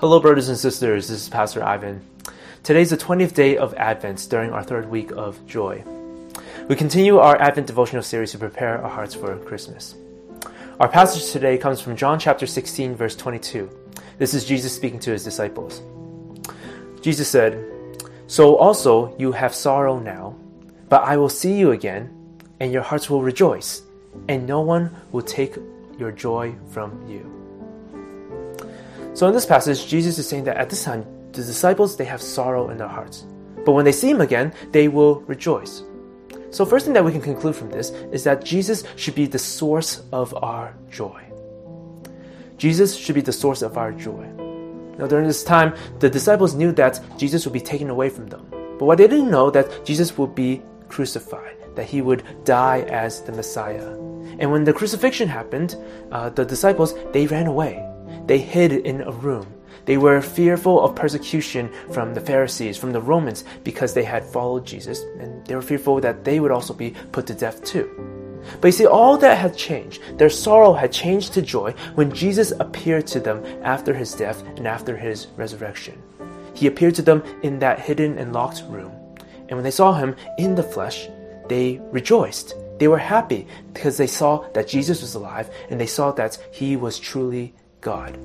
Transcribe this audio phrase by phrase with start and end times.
[0.00, 1.08] Hello, brothers and sisters.
[1.08, 2.00] This is Pastor Ivan.
[2.62, 5.84] Today is the 20th day of Advent during our third week of joy.
[6.68, 9.94] We continue our Advent devotional series to prepare our hearts for Christmas.
[10.80, 13.68] Our passage today comes from John chapter 16, verse 22.
[14.16, 15.82] This is Jesus speaking to his disciples.
[17.02, 17.62] Jesus said,
[18.26, 20.34] So also you have sorrow now,
[20.88, 23.82] but I will see you again, and your hearts will rejoice,
[24.28, 25.58] and no one will take
[25.98, 27.39] your joy from you.
[29.12, 32.22] So in this passage, Jesus is saying that at this time, the disciples they have
[32.22, 33.26] sorrow in their hearts.
[33.64, 35.82] But when they see him again, they will rejoice.
[36.50, 39.38] So first thing that we can conclude from this is that Jesus should be the
[39.38, 41.22] source of our joy.
[42.56, 44.26] Jesus should be the source of our joy.
[44.98, 48.46] Now during this time, the disciples knew that Jesus would be taken away from them.
[48.50, 53.22] But what they didn't know that Jesus would be crucified, that he would die as
[53.22, 53.86] the Messiah.
[54.38, 55.76] And when the crucifixion happened,
[56.10, 57.86] uh, the disciples they ran away.
[58.30, 59.52] They hid in a room.
[59.86, 64.64] They were fearful of persecution from the Pharisees, from the Romans, because they had followed
[64.64, 67.90] Jesus, and they were fearful that they would also be put to death too.
[68.60, 70.16] But you see, all that had changed.
[70.16, 74.68] Their sorrow had changed to joy when Jesus appeared to them after his death and
[74.68, 76.00] after his resurrection.
[76.54, 78.92] He appeared to them in that hidden and locked room.
[79.48, 81.08] And when they saw him in the flesh,
[81.48, 82.54] they rejoiced.
[82.78, 86.76] They were happy because they saw that Jesus was alive and they saw that he
[86.76, 88.18] was truly God.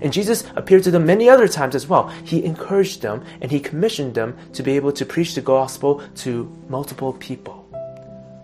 [0.00, 2.08] And Jesus appeared to them many other times as well.
[2.24, 6.52] He encouraged them and he commissioned them to be able to preach the gospel to
[6.68, 7.62] multiple people.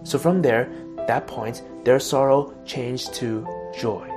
[0.05, 0.71] So from there,
[1.07, 3.47] that point, their sorrow changed to
[3.79, 4.09] joy.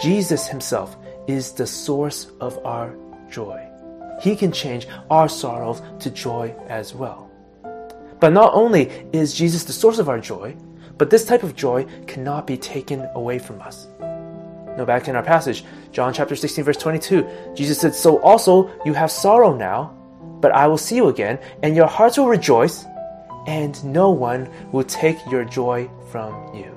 [0.00, 2.96] Jesus himself is the source of our
[3.30, 3.66] joy.
[4.20, 7.30] He can change our sorrows to joy as well.
[8.20, 10.54] But not only is Jesus the source of our joy,
[10.98, 13.88] but this type of joy cannot be taken away from us.
[14.76, 18.94] Now, back in our passage, John chapter 16, verse 22, Jesus said, So also you
[18.94, 19.96] have sorrow now,
[20.40, 22.84] but I will see you again, and your hearts will rejoice,
[23.46, 26.76] and no one will take your joy from you.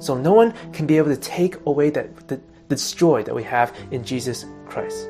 [0.00, 3.44] So no one can be able to take away that the, this joy that we
[3.44, 5.08] have in Jesus Christ.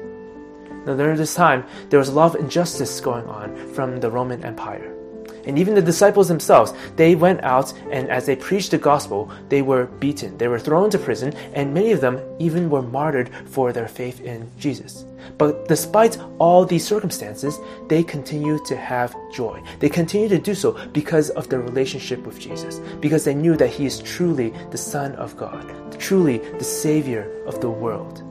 [0.86, 4.44] Now, during this time, there was a lot of injustice going on from the Roman
[4.44, 5.01] Empire.
[5.46, 9.62] And even the disciples themselves, they went out and as they preached the gospel, they
[9.62, 13.72] were beaten, they were thrown to prison, and many of them even were martyred for
[13.72, 15.04] their faith in Jesus.
[15.38, 17.58] But despite all these circumstances,
[17.88, 19.62] they continue to have joy.
[19.78, 23.70] They continue to do so because of their relationship with Jesus, because they knew that
[23.70, 28.22] He is truly the Son of God, truly the Savior of the world.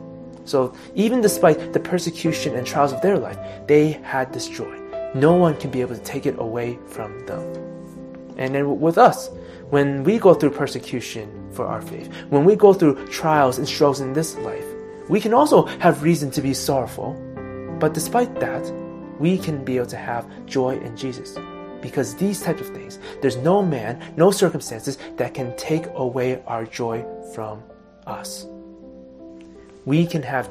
[0.45, 4.80] So even despite the persecution and trials of their life, they had this joy.
[5.13, 7.41] No one can be able to take it away from them.
[8.37, 9.29] And then with us,
[9.69, 13.99] when we go through persecution for our faith, when we go through trials and struggles
[13.99, 14.65] in this life,
[15.09, 17.13] we can also have reason to be sorrowful.
[17.79, 18.63] But despite that,
[19.19, 21.37] we can be able to have joy in Jesus.
[21.81, 26.65] Because these types of things, there's no man, no circumstances that can take away our
[26.65, 27.61] joy from
[28.07, 28.45] us.
[29.85, 30.49] We can have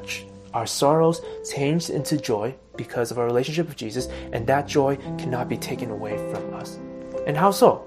[0.53, 5.49] our sorrows changed into joy because of our relationship with Jesus, and that joy cannot
[5.49, 6.79] be taken away from us.
[7.27, 7.85] And how so?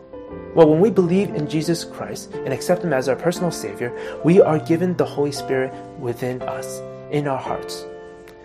[0.54, 3.92] Well, when we believe in Jesus Christ and accept Him as our personal Savior,
[4.24, 6.80] we are given the Holy Spirit within us,
[7.10, 7.84] in our hearts.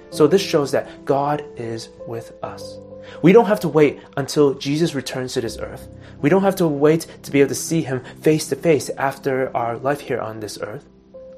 [0.10, 2.80] So this shows that God is with us.
[3.22, 5.88] We don't have to wait until Jesus returns to this earth.
[6.22, 9.56] We don't have to wait to be able to see Him face to face after
[9.56, 10.86] our life here on this earth.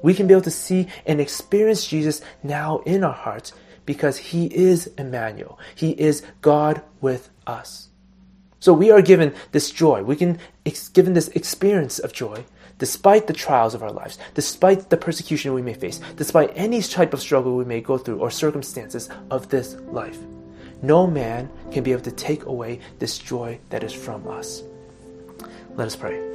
[0.02, 3.52] We can be able to see and experience Jesus now in our hearts
[3.86, 5.58] because He is Emmanuel.
[5.74, 7.88] He is God with us.
[8.60, 10.02] So we are given this joy.
[10.02, 10.38] We can
[10.92, 12.44] given this experience of joy
[12.78, 17.14] despite the trials of our lives, despite the persecution we may face, despite any type
[17.14, 20.18] of struggle we may go through or circumstances of this life.
[20.82, 24.64] No man can be able to take away this joy that is from us.
[25.76, 26.31] Let us pray.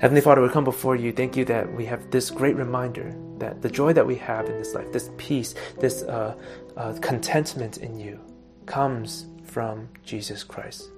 [0.00, 1.10] Heavenly Father, we come before you.
[1.10, 4.56] Thank you that we have this great reminder that the joy that we have in
[4.56, 6.36] this life, this peace, this uh,
[6.76, 8.20] uh, contentment in you,
[8.66, 10.92] comes from Jesus Christ.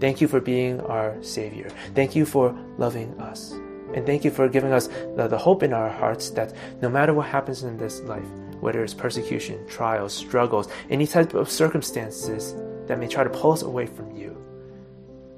[0.00, 1.70] Thank you for being our Savior.
[1.94, 3.52] Thank you for loving us.
[3.94, 6.52] And thank you for giving us the, the hope in our hearts that
[6.82, 8.26] no matter what happens in this life,
[8.58, 12.56] whether it's persecution, trials, struggles, any type of circumstances
[12.88, 14.36] that may try to pull us away from you,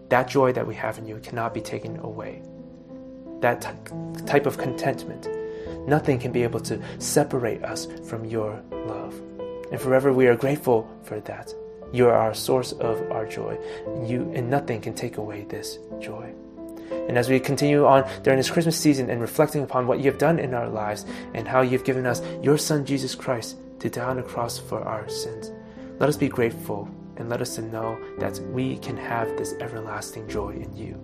[0.09, 2.43] that joy that we have in you cannot be taken away
[3.43, 5.29] that t- type of contentment.
[5.87, 9.15] Nothing can be able to separate us from your love.
[9.71, 11.53] And forever we are grateful for that.
[11.93, 13.59] You are our source of our joy.
[13.87, 16.33] And you and nothing can take away this joy.
[17.09, 20.19] And as we continue on during this Christmas season and reflecting upon what you have
[20.19, 21.05] done in our lives
[21.35, 24.83] and how you've given us your Son, Jesus Christ, to die on the cross for
[24.83, 25.51] our sins,
[25.99, 30.51] let us be grateful and let us know that we can have this everlasting joy
[30.51, 31.01] in you.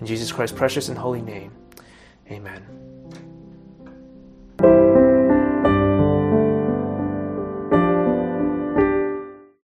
[0.00, 1.52] In Jesus Christ's precious and holy name,
[2.30, 2.62] amen.